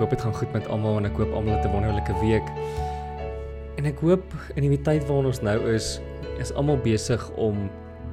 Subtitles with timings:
[0.00, 2.46] hoop dit gaan goed met almal en ek hoop almal het 'n wonderlike week.
[3.76, 6.00] En ek hoop in die tyd waarin ons nou is,
[6.38, 7.70] is almal besig om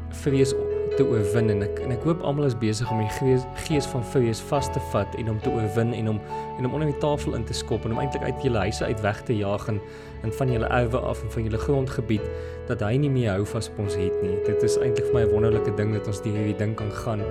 [0.10, 0.54] vrees
[0.98, 4.04] te oorwin en ek en ek hoop almal is besig om die gees, gees van
[4.04, 6.20] vrees vas te vat en om te oorwin en om
[6.58, 9.02] en om onder die tafel in te skop en om eintlik uit julle huise uit
[9.02, 9.82] weg te jaag en,
[10.24, 12.26] en van julle erwe af en van julle grondgebied
[12.68, 14.38] dat hy nie meer hou vas op ons het nie.
[14.46, 17.22] Dit is eintlik vir my 'n wonderlike ding dat ons hierdie ding kan gaan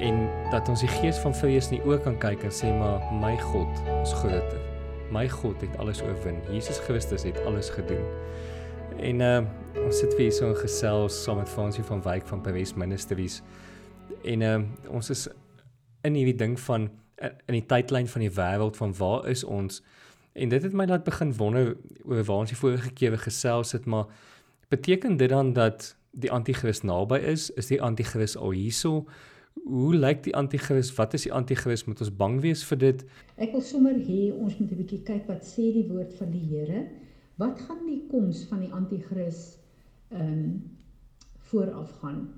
[0.00, 3.34] en dat ons die gees van vrees nie ook kan kyk en sê maar my
[3.50, 4.60] God is groter.
[5.12, 6.38] My God het alles oorwin.
[6.50, 8.04] Jesus Christus het alles gedoen.
[9.00, 9.40] En uh
[9.84, 13.40] ons sit weer so in gesels saam met Fransie van Wyk van Paris Ministries.
[14.24, 15.28] En uh ons is
[16.02, 16.90] in hierdie ding van
[17.20, 19.82] in die tydlyn van die wêreld van waar is ons?
[20.32, 23.84] En dit het my laat begin wonder oor waar ons die vorige keer gesels het,
[23.84, 24.06] maar
[24.68, 27.50] beteken dit dan dat die anti-kris naby is?
[27.50, 29.04] Is die anti-kris al hierso?
[29.54, 30.90] Hoe lyk die anti-kris?
[30.96, 31.84] Wat is die anti-kris?
[31.86, 33.04] Moet ons bang wees vir dit?
[33.36, 36.46] Ek wil sommer hê ons moet 'n bietjie kyk wat sê die woord van die
[36.52, 36.88] Here.
[37.38, 39.58] Wat gaan die koms van die anti-kris
[40.10, 40.62] ehm um,
[41.50, 42.28] vooraf gaan?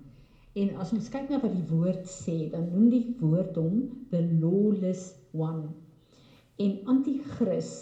[0.55, 4.21] En as ons kyk na wat die woord sê, dan noem die woord hom the
[4.41, 5.73] lawless one.
[6.61, 7.73] En anti-kris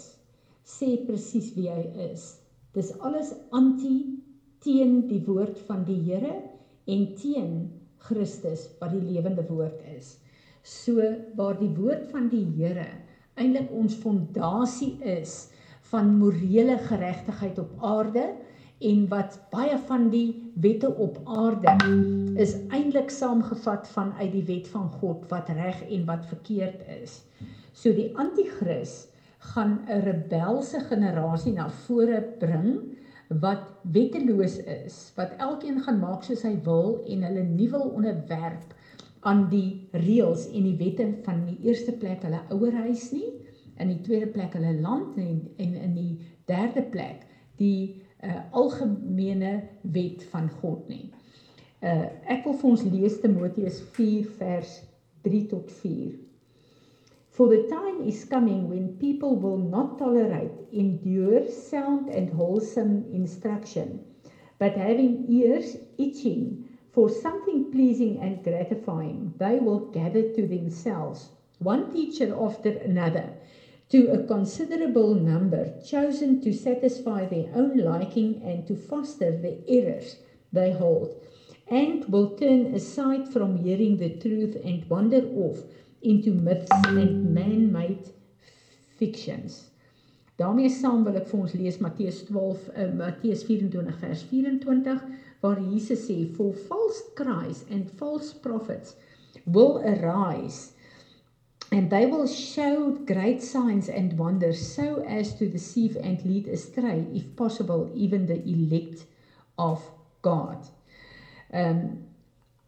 [0.63, 2.37] sê presies wie hy is.
[2.73, 4.21] Dis alles anti
[4.63, 6.37] teen die woord van die Here
[6.87, 10.17] en teen Christus wat die lewende woord is.
[10.63, 11.01] So
[11.37, 12.87] waar die woord van die Here
[13.39, 15.49] eintlik ons fondasie is
[15.91, 18.25] van morele geregtigheid op aarde
[18.81, 20.27] en wat baie van die
[20.61, 21.73] wette op aarde
[22.41, 27.21] is eintlik saamgevat vanuit die wet van God wat reg en wat verkeerd is.
[27.73, 29.07] So die anti-kris
[29.53, 32.90] gaan 'n rebelse generasie na vore bring
[33.39, 38.73] wat wetteloos is, wat elkeen gaan maak soos hy wil en hulle nie wil onderwerp
[39.21, 43.29] aan die reëls en die wette van die eerste plek hulle ouerhuis nie,
[43.79, 46.13] in die tweede plek hulle land en en in die
[46.49, 47.23] derde plek
[47.61, 51.07] die uh, algemene wet van God nie.
[51.81, 54.75] Uh ek wil vir ons lees Timoteus 4 vers
[55.25, 56.11] 3 tot 4.
[57.41, 64.01] For the time is coming when people will not tolerate, endure sound and wholesome instruction,
[64.59, 71.89] but having ears itching for something pleasing and gratifying, they will gather to themselves one
[71.91, 73.33] teacher after another,
[73.89, 80.15] to a considerable number, chosen to satisfy their own liking and to foster the errors
[80.53, 81.15] they hold,
[81.67, 85.65] and will turn aside from hearing the truth and wander off
[86.01, 88.09] into myths and man-made
[88.97, 89.71] fictions.
[90.41, 95.03] daarmee saam wil ek vir ons lees Matteus 12 uh, Matteus 24 vers 24
[95.43, 98.95] waar Jesus sê for false Christ and false prophets
[99.45, 100.71] will arise
[101.71, 107.05] and they will show great signs and wonders so as to deceive and lead astray
[107.13, 109.05] if possible even the elect
[109.57, 109.83] of
[110.21, 110.65] God.
[111.53, 111.83] Ehm um,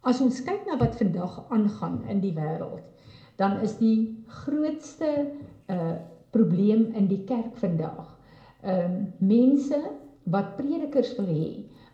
[0.04, 2.93] as ons kyk na wat vandag aangaan in die wêreld
[3.36, 5.30] dan is die grootste
[5.68, 5.94] uh
[6.34, 8.08] probleem in die kerk vandag.
[8.66, 9.78] Ehm um, mense
[10.34, 11.50] wat predikers wil hê,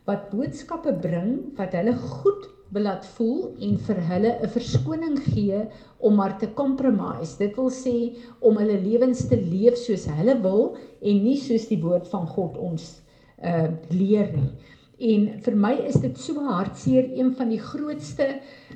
[0.08, 5.60] wat boodskappe bring wat hulle goed wil laat voel en vir hulle 'n verskoning gee
[5.98, 7.36] om maar te compromise.
[7.38, 11.82] Dit wil sê om hulle lewens te leef soos hulle wil en nie soos die
[11.82, 13.02] woord van God ons
[13.44, 14.52] uh leer nie.
[15.00, 18.34] En vir my is dit so hartseer een van die grootste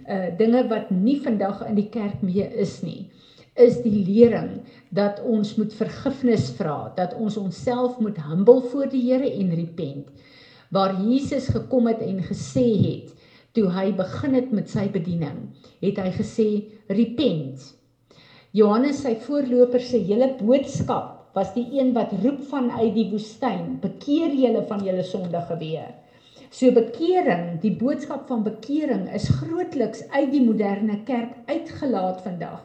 [0.08, 3.10] uh dinge wat nie vandag in die kerk mee is nie
[3.54, 9.02] is die lering dat ons moet vergifnis vra, dat ons onsself moet humble voor die
[9.06, 10.08] Here en repent.
[10.74, 13.12] Waar Jesus gekom het en gesê het
[13.54, 16.48] toe hy begin het met sy bediening, het hy gesê
[16.90, 17.68] repent.
[18.50, 24.34] Johannes sy voorloper se hele boodskap was die een wat roep vanuit die woestyn, bekeer
[24.34, 25.86] julle van julle sondige weë.
[26.54, 32.60] So bekering, die boodskap van bekering is grootliks uit die moderne kerk uitgelaat vandag.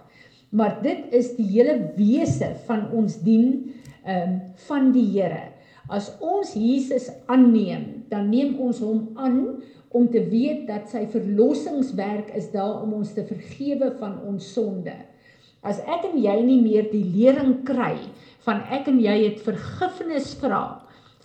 [0.53, 3.47] Maar dit is die hele wese van ons dien
[4.03, 4.35] ehm um,
[4.67, 5.41] van die Here.
[5.89, 9.39] As ons Jesus aanneem, dan neem ons hom aan
[9.89, 14.93] om te weet dat sy verlossingswerk is daar om ons te vergewe van ons sonde.
[15.65, 17.95] As ek en jy nie meer die lering kry
[18.45, 20.63] van ek en jy het vergifnis vra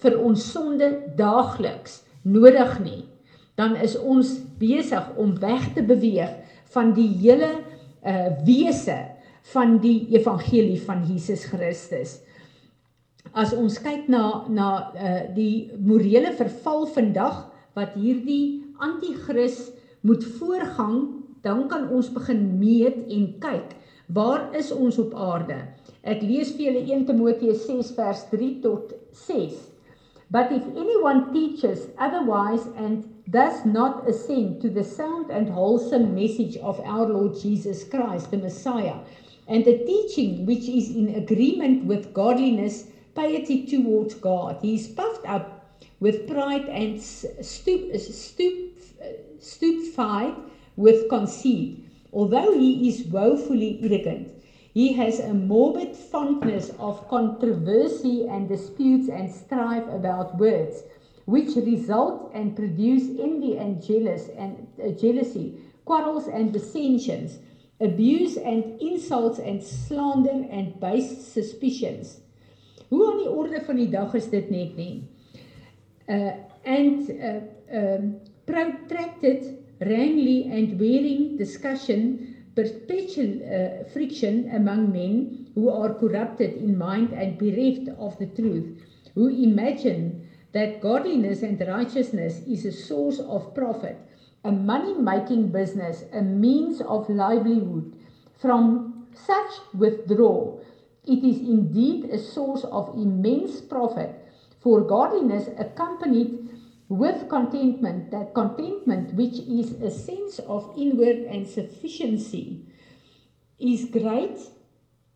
[0.01, 0.91] vir ons sonde
[1.21, 3.03] daagliks nodig nie,
[3.59, 6.33] dan is ons besig om weg te beweeg
[6.75, 7.53] van die hele
[8.05, 8.97] uh wese
[9.55, 12.19] van die evangelie van Jesus Christus.
[13.33, 17.45] As ons kyk na na uh die morele verval vandag
[17.79, 19.71] wat hierdie anti-kris
[20.05, 23.73] moet voorgang, dan kan ons begin meet en kyk
[24.07, 25.57] Waar is ons op aarde?
[26.05, 28.93] Ek lees vir julle 1 Timoteus 6 vers 3 tot
[29.25, 29.55] 6.
[30.35, 36.57] But if anyone teaches otherwise and does not assent to the sound and wholesome message
[36.57, 38.97] of our Lord Jesus Christ, the Messiah,
[39.47, 45.25] and the teaching which is in agreement with godliness, piety towards God, he is puffed
[45.25, 48.77] up with pride and stoop, stoop,
[49.39, 50.35] stupefied
[50.75, 51.79] with conceit.
[52.13, 54.33] Although he is woefully arrogant,
[54.75, 60.83] he has a morbid fondness of controversy and disputes and strife about words
[61.27, 65.55] which result and produce envy and jealous and uh, jealousy,
[65.85, 67.39] quarrels and dissensions,
[67.81, 72.21] abuse and insults and slander and base suspicions.
[72.91, 75.09] Hoe aan die orde van die dag is dit net nie.
[76.07, 76.35] Uh
[76.65, 77.41] and uh
[77.73, 78.15] um
[78.47, 87.13] protracted wrangly and wearing discussion perpetual uh, friction among men who are corrupted in mind
[87.13, 88.81] and bereft of the truth
[89.15, 93.97] who imagine that godliness and righteousness is a source of profit,
[94.45, 97.93] a money making business, a means of livelihood.
[98.39, 100.65] From such withdrawal,
[101.07, 104.11] it is indeed a source of immense profit,
[104.61, 106.54] for godliness accompanied
[106.89, 112.67] with contentment, that contentment which is a sense of inward and sufficiency,
[113.59, 114.39] is great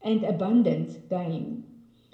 [0.02, 1.64] and abundant gain.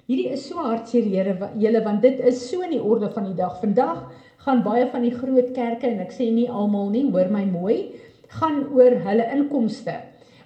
[0.09, 3.37] Hierdie is so hartseer Here julle want dit is so in die orde van die
[3.37, 3.59] dag.
[3.61, 4.03] Vandag
[4.45, 7.95] gaan baie van die groot kerke en ek sê nie almal nie, hoor my mooi,
[8.29, 9.95] gaan oor hulle inkomste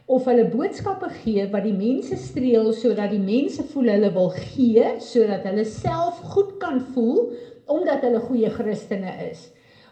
[0.10, 4.96] of hulle boodskappe gee wat die mense streel sodat die mense voel hulle wil gee
[5.06, 7.28] sodat hulle self goed kan voel
[7.70, 9.48] omdat hulle goeie Christene is.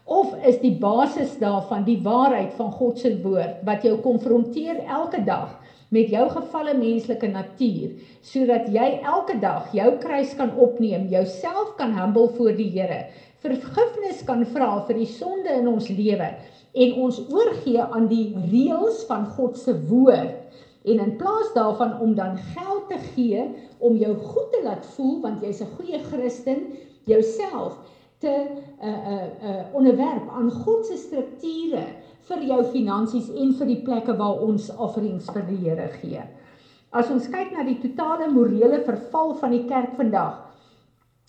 [0.08, 5.20] Of is die basis daarvan die waarheid van God se woord wat jou konfronteer elke
[5.28, 5.58] dag
[5.92, 7.96] met jou gevalle menslike natuur
[8.26, 13.06] sodat jy elke dag jou kruis kan opneem, jouself kan humble voor die Here,
[13.44, 16.32] vergifnis kan vra vir die sonde in ons lewe
[16.78, 20.44] en ons oorgee aan die reëls van God se woord
[20.88, 23.48] en in plaas daarvan om dan geld te gee
[23.84, 26.64] om jou goed te laat voel want jy's 'n goeie Christen
[27.08, 27.78] jouself
[28.20, 28.34] te
[28.84, 31.86] uh uh uh onderwerp aan God se strukture
[32.28, 36.24] vir jou finansies en vir die plekke waar ons offerings vir die Here gee.
[36.92, 40.44] As ons kyk na die totale morele verval van die kerk vandag,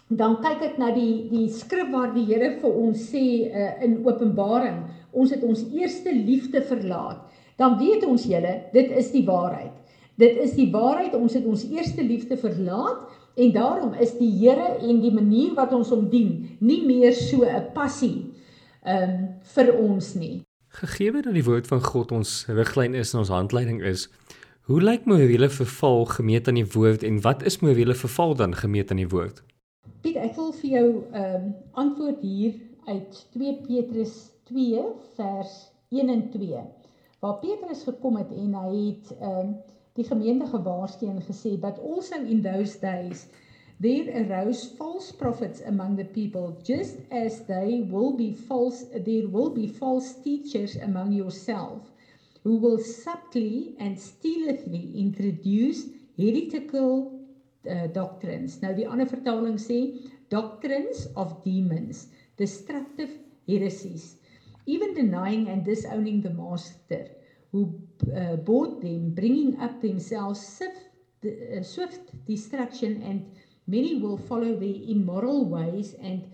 [0.09, 3.99] dan kyk ek na die die skrif waar die Here vir ons sê uh, in
[4.07, 7.21] Openbaring, ons het ons eerste liefde verlaat.
[7.59, 9.75] Dan weet ons julle, dit is die waarheid.
[10.19, 13.07] Dit is die waarheid, ons het ons eerste liefde verlaat
[13.39, 17.45] en daarom is die Here en die manier wat ons hom dien nie meer so
[17.47, 18.35] 'n passie
[18.83, 20.43] ehm um, vir ons nie.
[20.69, 24.09] Gegee dat die woord van God ons riglyn is en ons handleiding is,
[24.69, 28.91] hoe lyk morele verval gemeet aan die woord en wat is morele verval dan gemeet
[28.91, 29.43] aan die woord?
[30.03, 32.55] Piet, ek wil vir jou ehm um, antwoord hier
[32.87, 34.85] uit 2 Petrus 2
[35.17, 36.63] vers 1 en 2.
[37.21, 39.59] Waar Petrus gekom het en hy het ehm um,
[39.99, 43.27] die gemeente gewaarsku en gesê, "But also in those days
[43.81, 49.51] there arose false prophets among the people, just as they will be false, there will
[49.51, 51.83] be false teachers among yourself,
[52.45, 55.87] who will subtly and stealthily introduce
[56.17, 57.13] heretical
[57.69, 58.61] uh, doctrines.
[58.63, 59.99] Nou die ander vertaling sê
[60.31, 63.11] doctrines of demons, destructive
[63.47, 64.17] heresies,
[64.67, 67.07] even denying and disowning the master
[67.53, 67.81] who
[68.15, 70.89] uh, bought them, bringing up themselves swift,
[71.25, 73.25] uh, swift destruction and
[73.69, 76.25] Many will follow their immoral ways and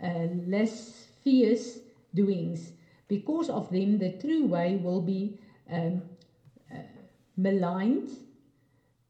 [0.00, 1.80] uh, lascivious
[2.14, 2.70] doings.
[3.08, 5.36] Because of them, the true way will be
[5.68, 6.02] um,
[6.72, 6.78] uh,
[7.36, 8.10] maligned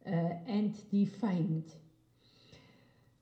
[0.06, 1.74] uh, and defamed.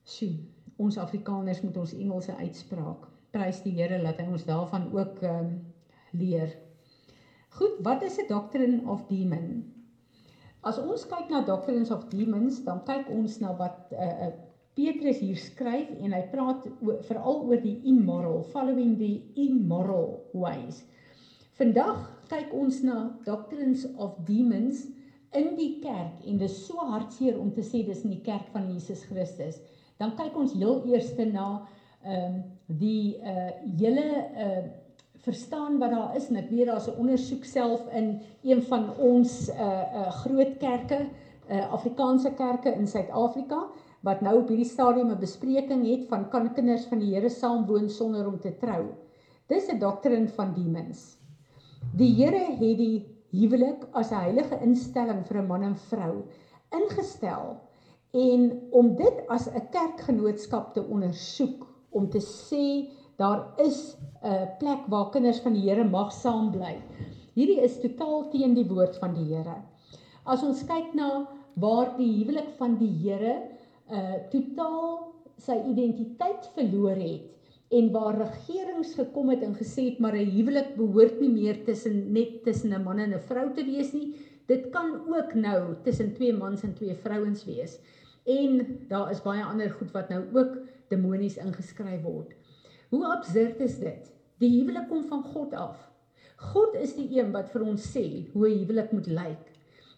[0.05, 0.31] So,
[0.79, 3.09] ons Afrikaners moet ons Engelse uitspraak.
[3.35, 5.57] Prys die Here dat hy ons daarvan ook um,
[6.15, 6.55] leer.
[7.53, 9.73] Goed, wat is 'n doctrine of demon?
[10.61, 14.31] As ons kyk na doctrines of demons, dan kyk ons na wat 'n uh,
[14.73, 16.65] Petrus hier skryf en hy praat
[17.05, 20.81] veral oor die immoral, following the immoral ways.
[21.59, 24.87] Vandag kyk ons na doctrines of demons
[25.37, 28.49] in die kerk en dit is so hartseer om te sê dis in die kerk
[28.55, 29.61] van Jesus Christus.
[30.01, 31.67] Dan kyk ons heel eers na
[32.03, 34.63] ehm um, die uh hele uh
[35.23, 39.49] verstaan wat daar is en ek weet daar's 'n ondersoek self in een van ons
[39.49, 39.55] uh
[39.99, 40.99] uh groot kerke,
[41.49, 43.63] uh Afrikaanse kerke in Suid-Afrika
[44.03, 47.65] wat nou op hierdie stadium 'n bespreking het van kan kinders van die Here saam
[47.65, 48.83] woon sonder om te trou.
[49.47, 51.17] Dis 'n doctrine van demons.
[51.95, 56.23] Die Here het die huwelik as 'n heilige instelling vir 'n man en vrou
[56.71, 57.57] ingestel
[58.11, 64.87] en om dit as 'n kerkgenootskap te ondersoek om te sê daar is 'n plek
[64.87, 66.81] waar kinders van die Here mag saam bly.
[67.33, 69.55] Hierdie is totaal teen die woord van die Here.
[70.25, 73.41] As ons kyk na waar die huwelik van die Here
[73.91, 77.29] uh totaal sy identiteit verloor het
[77.73, 82.13] en waar regerings gekom het en gesê het maar 'n huwelik behoort nie meer tussen
[82.13, 84.15] net tussen 'n man en 'n vrou te wees nie.
[84.47, 87.79] Dit kan ook nou tussen twee mans en twee vrouens wees.
[88.25, 92.33] En daar is baie ander goed wat nou ook demonies ingeskryf word.
[92.93, 94.09] Hoe absurd is dit?
[94.37, 95.77] Die huwelik kom van God af.
[96.37, 99.45] God is die een wat vir ons sê hoe 'n huwelik moet lyk.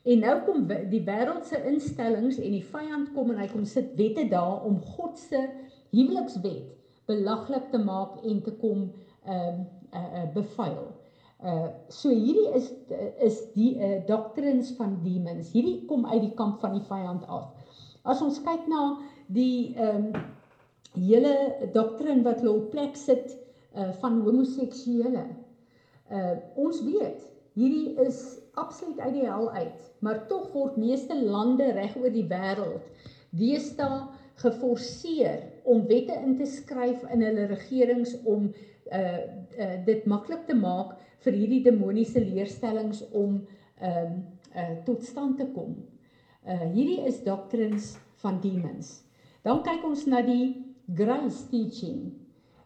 [0.05, 4.27] En nou kom die wêreldse instellings en die vyand kom en hy kom sit wette
[4.31, 5.41] daar om God se
[5.91, 6.71] huwelikswet
[7.09, 8.91] belaglik te maak en te kom
[9.25, 10.87] ehm uh, uh, uh, bevuil.
[11.43, 12.71] Uh so hierdie is
[13.19, 15.51] is die uh, doctrines van demons.
[15.51, 17.51] Hierdie kom uit die kamp van die vyand af.
[18.03, 18.97] As ons kyk na
[19.27, 20.25] die ehm um,
[20.95, 23.37] hele doktrine wat hulle op plek sit
[23.75, 25.25] uh van homoseksuele.
[26.11, 27.23] Uh ons weet
[27.55, 28.21] hierdie is
[28.59, 32.83] absoluut uit die hel uit, maar tog word meeste lande reg oor die wêreld
[33.35, 34.05] deesdae
[34.43, 38.51] geforseer om wette in te skryf in hulle regerings om
[38.91, 39.19] uh
[39.59, 43.41] uh dit maklik te maak vir hierdie demoniese leerstellings om
[43.79, 44.15] ehm
[44.55, 45.75] uh, uh tot stand te kom.
[46.47, 49.01] Uh hierdie is doctrines van demons.
[49.43, 52.13] Dan kyk ons na die grace teaching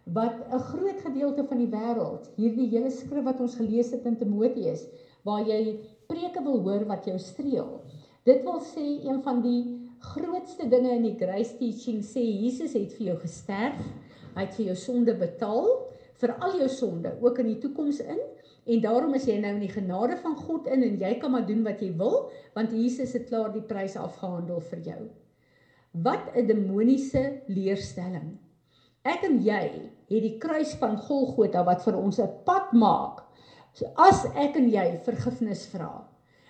[0.04, 4.18] wat 'n groot gedeelte van die wêreld, hierdie hele skrif wat ons gelees het in
[4.18, 4.88] Timoteus,
[5.24, 7.82] waar jy preke wil hoor wat jou streel.
[8.26, 12.94] Dit wil sê een van die grootste dinge in die grace teaching sê Jesus het
[12.94, 13.80] vir jou gesterf.
[14.36, 15.68] Hy het vir jou sonde betaal
[16.20, 18.20] vir al jou sonde, ook in die toekoms in.
[18.70, 21.48] En daarom is jy nou in die genade van God in en jy kan maar
[21.48, 25.02] doen wat jy wil want Jesus het klaar die prys afgehandel vir jou.
[26.03, 28.38] Wat 'n demoniese leerstelling.
[29.03, 29.63] Ek en jy
[30.10, 33.24] het die kruis van Golgotha wat vir ons 'n pad maak.
[33.74, 36.08] So as ek en jy vergifnis vra,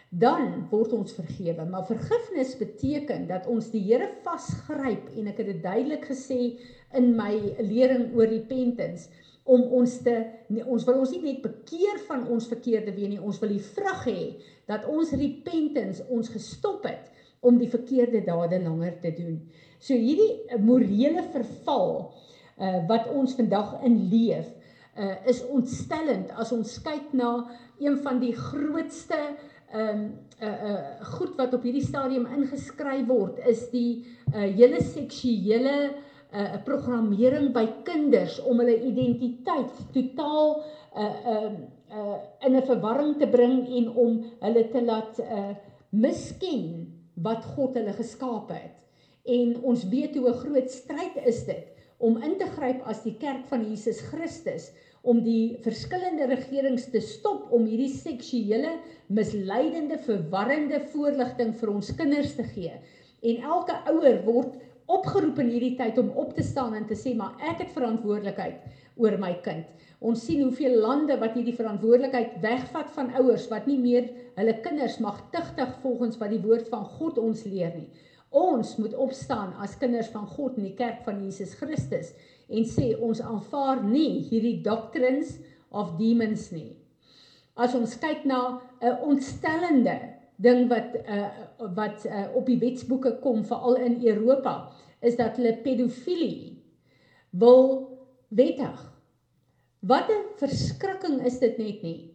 [0.10, 5.46] dan word ons vergewe, maar vergifnis beteken dat ons die Here vasgryp en ek het
[5.52, 6.58] dit duidelik gesê
[6.98, 9.10] in my lering oor repentance
[9.46, 10.16] om ons te
[10.50, 13.62] nie, ons wil ons nie net bekeer van ons verkeerde weë nie, ons wil die
[13.62, 14.22] vrug hê
[14.70, 17.09] dat ons repentance ons gestop het
[17.40, 19.40] om die verkeerde dade langer te doen.
[19.80, 21.94] So hierdie morele verval
[22.60, 24.50] uh, wat ons vandag in leef,
[25.00, 27.32] uh, is ontstellend as ons kyk na
[27.80, 29.20] een van die grootste
[29.70, 30.04] ehm um,
[30.42, 35.76] uh uh goed wat op hierdie stadium ingeskryf word is die uh hele seksuele
[36.34, 40.56] uh programmering by kinders om hulle identiteit totaal
[40.96, 41.04] uh
[41.34, 41.52] uh
[41.92, 42.18] uh
[42.48, 45.54] in 'n verwarring te bring en om hulle te laat uh
[45.90, 46.66] misken
[47.24, 48.76] wat God hulle geskaap het.
[49.30, 53.18] En ons weet hoe 'n groot stryd is dit om in te gryp as die
[53.20, 54.72] kerk van Jesus Christus
[55.02, 62.36] om die verskillende regerings te stop om hierdie seksuele misleidende verwarrende voorligting vir ons kinders
[62.36, 62.74] te gee.
[63.24, 64.56] En elke ouer word
[64.90, 68.64] opgeroep in hierdie tyd om op te staan en te sê maar ek het verantwoordelikheid
[69.00, 69.68] oor my kind.
[70.00, 74.06] Ons sien hoeveel lande wat hierdie verantwoordelikheid wegvat van ouers wat nie meer
[74.38, 77.90] hulle kinders mag tigtig volgens wat die woord van God ons leer nie.
[78.30, 82.14] Ons moet opstaan as kinders van God in die kerk van Jesus Christus
[82.48, 85.36] en sê ons aanvaar nie hierdie doctrines
[85.70, 86.78] of demons nie.
[87.60, 89.98] As ons kyk na 'n ontstellende
[90.40, 91.28] ding wat uh,
[91.76, 96.56] wat uh, op die wetsboeke kom veral in Europa is dat hulle pedofilie
[97.32, 98.80] wil wettig
[99.80, 102.12] Wat 'n verskrikking is dit net nie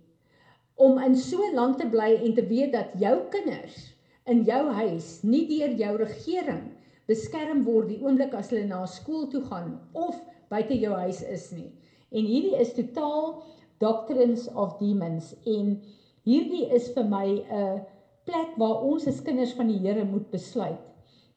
[0.76, 3.94] om in so 'n land te bly en te weet dat jou kinders
[4.26, 9.26] in jou huis nie deur jou regering beskerm word die oomblik as hulle na skool
[9.32, 11.72] toe gaan of buite jou huis is nie.
[12.12, 13.42] En hierdie is totaal
[13.80, 15.80] doctrines of demons en
[16.28, 17.80] hierdie is vir my 'n
[18.24, 20.80] plek waar ons as kinders van die Here moet besluit.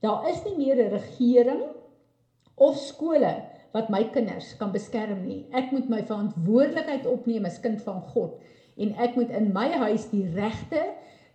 [0.02, 1.64] Daar is nie meer 'n regering
[2.56, 5.42] of skole wat my kinders kan beskerm nie.
[5.56, 8.38] Ek moet my verantwoordelikheid opneem as kind van God
[8.78, 10.84] en ek moet in my huis die regte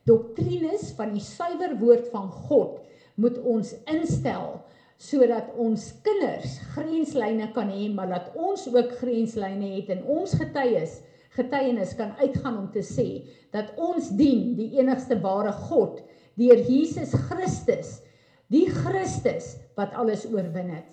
[0.09, 2.79] doktrines van die suiwer woord van God
[3.21, 4.61] moet ons instel
[5.03, 11.01] sodat ons kinders grenslyne kan hê maar dat ons ook grenslyne het en ons getuies
[11.35, 13.09] getuienis kan uitgaan om te sê
[13.55, 16.03] dat ons dien die enigste ware God
[16.39, 17.99] deur Jesus Christus
[18.53, 20.89] die Christus wat alles oorwin het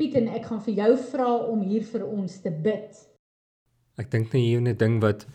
[0.00, 3.00] Piet en ek gaan vir jou vra om hier vir ons te bid.
[4.00, 5.26] Ek dink net hier 'n ding wat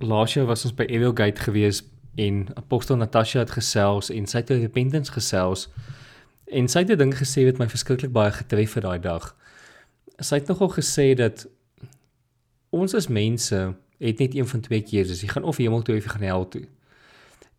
[0.00, 1.82] laas jaar was ons by Evil Gate gewees
[2.16, 5.68] en Apostel Natasha het gesels en sy het oor repentance gesels.
[6.52, 9.34] En sy het 'n ding gesê wat my verskriklik baie getref het daai dag.
[10.20, 11.46] Sy het nogal gesê dat
[12.70, 15.22] ons as mense het net een van twee keuses.
[15.22, 16.68] Jy gaan of hemel toe of jy gaan hel toe.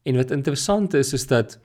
[0.04, 1.60] En wat interessant is is dat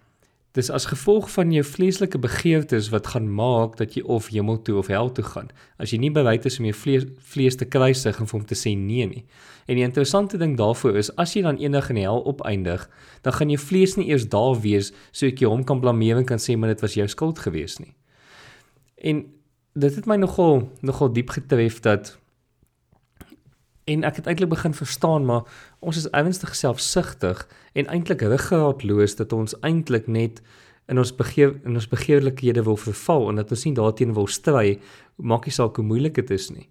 [0.54, 4.76] dis as gevolg van jou vleeslike begeertes wat gaan maak dat jy of hemel toe
[4.78, 5.50] of hel toe gaan.
[5.82, 8.58] As jy nie bereid is om jou vlees vlees te kruisig en vir hom te
[8.58, 9.24] sê nee nie.
[9.66, 12.86] En die interessante ding daarvoor is as jy dan eendag in die hel opeindig,
[13.26, 16.42] dan gaan jou vlees nie eers daar wees sodat jy hom kan blameer en kan
[16.42, 17.96] sê maar dit was jou skuld gewees nie.
[19.02, 19.26] En
[19.74, 22.14] dit het my nogal nogal diep getref dat
[23.84, 25.48] En ek het eintlik begin verstaan maar
[25.78, 30.40] ons is ernstig selfsugtig en eintlik ruggraatloos dat ons eintlik net
[30.88, 34.78] in ons begeer in ons begeerlikhede wil verval en dat ons nie daarteenoor wil stry
[35.16, 36.68] maak nie saak hoe moeilik dit is nie.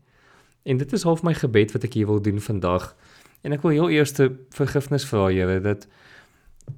[0.63, 2.93] En dit is half my gebed wat ek hier wil doen vandag.
[3.43, 4.15] En ek wil heel eers
[4.55, 5.87] vergifnis vra Here dat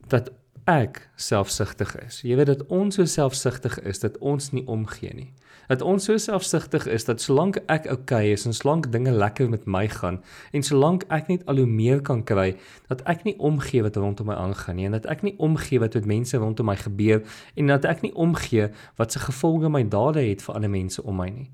[0.09, 0.31] dat
[0.65, 2.23] ek selfsugtig is.
[2.25, 5.27] Jy weet dat ons so selfsugtig is dat ons nie omgee nie.
[5.69, 9.49] Dat ons so selfsugtig is dat solank ek oukei okay is en solank dinge lekker
[9.49, 10.19] met my gaan
[10.53, 12.55] en solank ek net al hoe meer kan kry,
[12.89, 15.97] dat ek nie omgee wat rondom my aangaan nie en dat ek nie omgee wat
[15.97, 17.21] met mense rondom my gebeur
[17.55, 21.21] en dat ek nie omgee wat se gevolge my dade het vir ander mense om
[21.21, 21.49] my nie.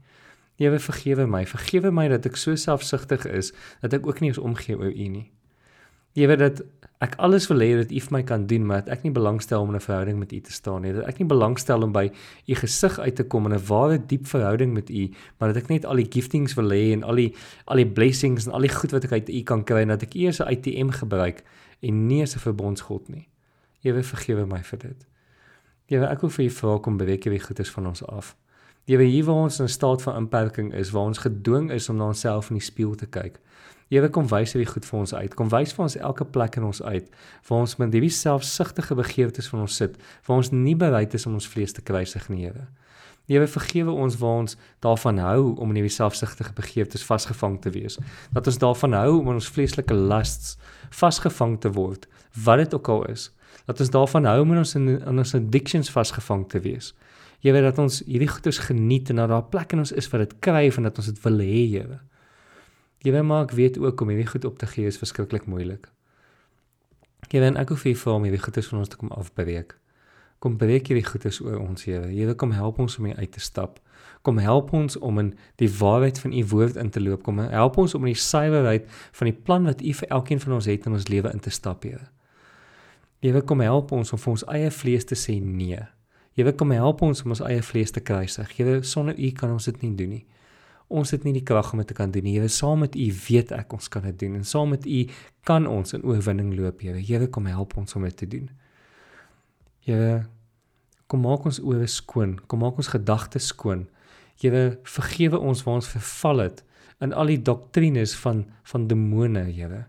[0.55, 3.51] Here vergewe my, vergewe my dat ek so selfsugtig is
[3.83, 5.31] dat ek ook nie eens omgee oor U nie.
[6.13, 6.61] Jy weet dat
[7.01, 9.71] ek alles wil hê dat U vir my kan doen, maar ek nie belangstel om
[9.73, 10.93] 'n verhouding met U te staan nie.
[10.93, 12.11] Dat ek nie belangstel om by
[12.47, 15.69] U gesig uit te kom in 'n ware diep verhouding met U, maar dat ek
[15.69, 17.33] net al die giftings wil hê en al die
[17.65, 20.03] al die blessings en al die goed wat ek uit U kan kry en dat
[20.03, 21.43] ek eers 'n ATM gebruik
[21.81, 23.27] en nie as 'n verbondsgod nie.
[23.81, 25.07] Ewe vergewe my vir dit.
[25.87, 28.35] Ewe ek wil vir U vra kom beweeg hierdie goedes van ons af.
[28.85, 31.97] Ewe hier waar ons in 'n staat van inperking is, waar ons gedwing is om
[31.97, 33.39] na onsself in die spieël te kyk.
[33.91, 35.33] Here kom wys hierdie goed vir ons uit.
[35.35, 37.09] Kom wys vir ons elke plek in ons uit
[37.49, 41.33] waar ons met hierdie selfsugtige begeertes van ons sit, waar ons nie bereid is om
[41.35, 42.69] ons vlees te kruisig nie, Here.
[43.27, 47.97] Here vergewe ons waar ons daarvan hou om in hierdie selfsugtige begeertes vasgevang te wees.
[48.31, 50.55] Dat ons daarvan hou om in ons vleeslike lusts
[50.95, 52.07] vasgevang te word,
[52.45, 53.27] wat dit ook al is.
[53.67, 56.93] Dat ons daarvan hou om in ons in, ons addictions vasgevang te wees.
[57.43, 60.07] Jy weet dat ons hierdie goeders geniet en dat daar 'n plek in ons is
[60.11, 61.99] wat dit kryf en dat ons dit wil hê, Here.
[63.01, 65.87] Jy weet maar ek weet ook om hierdie goed op te gee is verskriklik moeilik.
[67.31, 69.73] Jy weet ek hoef nie vir hom hierdie goedes van ons te kom afbreek.
[70.41, 72.07] Kom breek hierdie goedes oor ons Here.
[72.09, 73.79] Here kom help ons om hier uit te stap.
[74.25, 77.23] Kom help ons om in die waarheid van u woord in te loop.
[77.25, 78.85] Kom help ons om in die suiwerheid
[79.17, 81.53] van die plan wat u vir elkeen van ons het in ons lewe in te
[81.53, 82.09] stap, Here.
[83.21, 85.81] Here kom help ons om vir ons eie vlees te sê nee.
[86.37, 88.57] Here kom help ons om ons eie vlees te kruisig.
[88.57, 90.25] Here sonder u kan ons dit nie doen nie
[90.91, 92.35] ons het nie die krag om dit te kan doen nie.
[92.37, 94.99] Here, saam met U weet ek ons kan dit doen en saam met U
[95.47, 96.99] kan ons in oorwinning loop, Here.
[96.99, 98.49] Here, kom help ons om dit te doen.
[99.87, 100.25] Here,
[101.11, 103.87] kom maak ons ore skoon, kom maak ons gedagtes skoon.
[104.41, 106.61] Here, vergewe ons waar ons verval het
[107.01, 109.85] in al die doktrines van van demone, Here.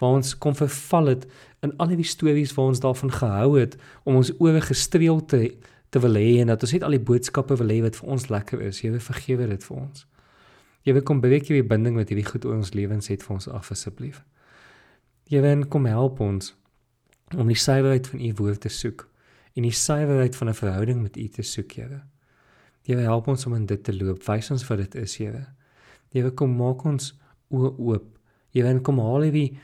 [0.00, 1.28] Waar ons kom verval het
[1.64, 5.48] in al die stories waar ons daarvan gehou het om ons ore gestreel te
[5.94, 8.26] te wil hê en dat ons net al die boodskappe wil hê wat vir ons
[8.28, 8.82] lekker is.
[8.82, 10.04] Here, vergewe dit vir ons.
[10.86, 13.72] Wil kom beweeg hierdie binding wat hierdie goed oor ons lewens het vir ons af
[13.74, 14.22] asseblief.
[15.32, 16.54] Wil kom help ons
[17.34, 19.08] om die suiwerheid van u woord te soek
[19.56, 22.02] en die suiwerheid van 'n verhouding met u te soek, Here.
[22.86, 24.22] Wil help ons om in dit te loop.
[24.26, 25.46] Wys ons wat dit is, Here.
[26.12, 27.14] Wil kom maak ons
[27.50, 28.18] oë oop.
[28.52, 29.58] Wil kom haal hierdie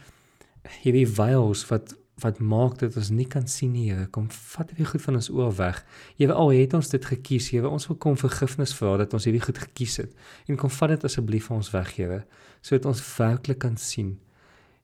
[0.82, 4.06] hierdie veils wat wat maak dat ons nie kan sien nie, Here.
[4.14, 5.80] Kom vat hierdie goed van ons oë weg.
[6.18, 9.42] Here, al het ons dit gekies, Here, ons wil kom vergifnis vra dat ons hierdie
[9.42, 10.12] goed gekies het.
[10.48, 12.22] En kom vat dit asseblief van ons weg, Here,
[12.60, 14.16] sodat ons werklik kan sien.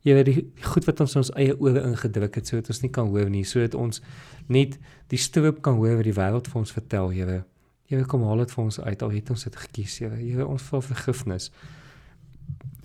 [0.07, 2.92] Here, die, die goed wat ons in ons eie ore ingedruk het, sodat ons nie
[2.94, 4.03] kan hoor nie, sodat ons
[4.46, 4.77] net
[5.12, 7.40] die stroop kan hoor wat die wêreld vir ons vertel, Here.
[7.88, 9.03] Here, kom haal dit vir ons uit.
[9.03, 10.20] Al het ons dit gekies, Here.
[10.20, 11.48] Here, ons vra vergifnis.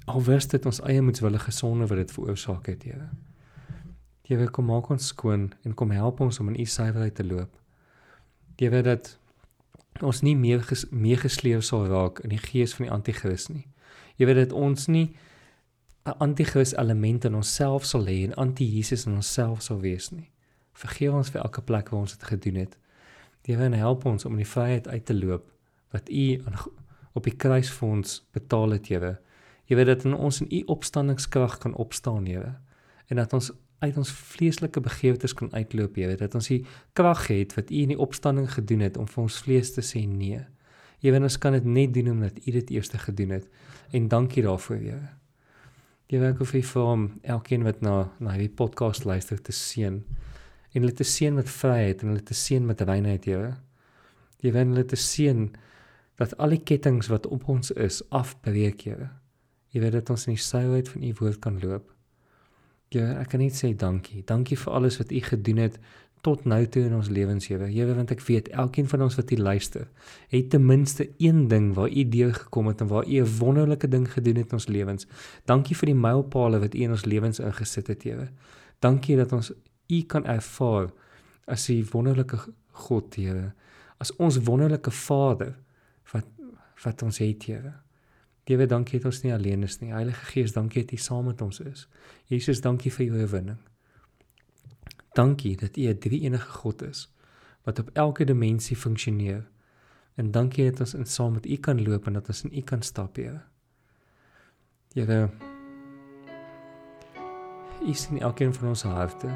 [0.08, 3.12] Al wist dit ons eie moedswillige sonde wat dit veroorsaak het, Here.
[4.34, 7.52] Here kom maak ons skoon en kom help ons om in u suiwerheid te loop.
[8.58, 9.12] Here dat
[10.02, 13.68] ons nie meer ges, meegesleep sal raak in die gees van die anti-kris nie.
[14.18, 15.14] Here dat ons nie
[16.06, 20.32] 'n anti-kris element in onsself sal hê en anti-Jesus in onsself sal wees nie.
[20.74, 22.78] Vergeef ons vir elke plek waar ons dit gedoen het.
[23.46, 25.52] Here en help ons om in die vryheid uit te loop
[25.92, 26.42] wat u
[27.14, 29.20] op die kruis vir ons betaal het, Here.
[29.70, 32.56] Jy weet dat in ons in u opstandingskrag kan opstaan, Here.
[33.08, 33.52] En dat ons
[33.84, 36.62] uit ons vleeslike begeertes kan uitloop, Here, dat ons die
[36.98, 40.06] krag het wat U in die opstanding gedoen het om vir ons vlees te sê
[40.08, 40.40] nee.
[41.04, 43.50] Here, ons kan dit net doen omdat U dit eers gedoen het.
[43.92, 45.10] En dankie daarvoor, Here.
[46.08, 49.56] Here, ek wil vir U vra om elkeen wat na na hierdie podcast luister te
[49.56, 50.02] seën
[50.74, 53.58] en hulle te seën met vryheid en hulle te seën met reinheid, Here.
[54.42, 55.52] Here, en hulle te seën
[56.22, 59.12] dat al die kettinge wat op ons is afbreek, Here.
[59.74, 61.93] Jy weet dat ons in die suiwerheid van U woord kan loop.
[62.94, 64.24] Here, ek kan net sê dankie.
[64.30, 65.80] Dankie vir alles wat U gedoen het
[66.24, 67.68] tot nou toe in ons lewens, Here.
[67.68, 69.90] Here, want ek weet elkeen van ons wat hier luister,
[70.32, 73.88] het ten minste een ding waar U deur gekom het en waar U 'n wonderlike
[73.88, 75.08] ding gedoen het in ons lewens.
[75.46, 78.30] Dankie vir die mylpale wat U in ons lewens ingesit het, Here.
[78.80, 79.52] Dankie dat ons
[79.90, 80.92] U kan ervaar
[81.46, 82.38] as U wonderlike
[82.72, 83.54] God, Here.
[84.00, 85.58] As ons wonderlike Vader
[86.14, 86.26] wat
[86.84, 87.83] wat ons het, Here.
[88.44, 89.94] Here, dankie dat ons nie alleen is nie.
[89.94, 91.88] Heilige Gees, dankie dat U saam met ons is.
[92.28, 93.58] Jesus, dankie vir U oorwinning.
[95.16, 97.10] Dankie dat U 'n drie-enige God is
[97.64, 99.48] wat op elke dimensie funksioneer.
[100.16, 102.62] En dankie dat ons in saam met U kan loop en dat ons in U
[102.62, 103.42] kan stap, Here.
[104.94, 105.30] Here,
[107.88, 109.28] U sien elkeen van ons harte.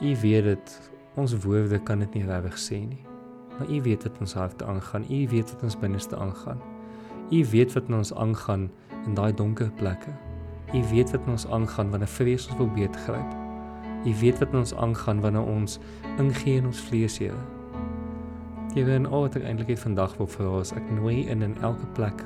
[0.00, 3.04] U weet dit ons woorde kan dit nie regtig sê nie.
[3.58, 5.06] Maar U weet wat ons harte aangaan.
[5.10, 6.73] U weet wat ons binneste aangaan.
[7.34, 8.70] U weet wat in ons aangaan
[9.06, 10.12] in daai donker plekke.
[10.74, 13.32] U weet wat in ons aangaan wanneer vrees ons wil beetgryp.
[14.06, 15.78] U weet wat in ons aangaan wanneer ons
[16.18, 17.40] ingee in ons vlees, Here.
[18.74, 21.56] Here, en al wat ek eintlik het vandag wil vra is ek nooi in in
[21.62, 22.22] elke plek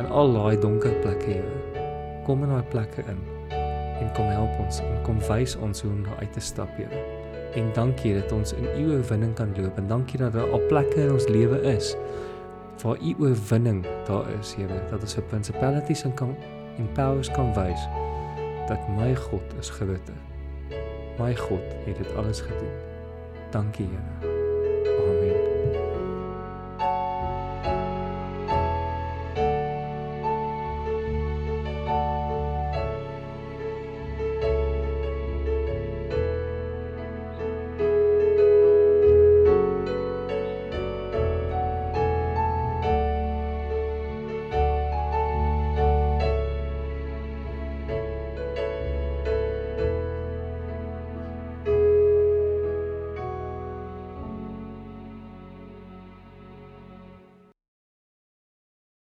[0.00, 1.82] in al daai donker plekke, Here.
[2.24, 3.20] Kom in daai plekke in
[4.00, 7.02] en kom help ons en kom wys ons hoe om daar uit te stap, Here.
[7.60, 11.04] En dankie dat ons in U oorwinning kan loop en dankie dat daar al plekke
[11.04, 11.92] in ons lewe is
[12.82, 16.36] waar U oorwinning daar is, Here, dat ons op principalities en kan
[16.76, 17.88] en powers kan wys
[18.66, 20.18] dat my God is groter.
[21.18, 22.74] My God het dit alles gedoen.
[23.50, 24.35] Dankie, Here.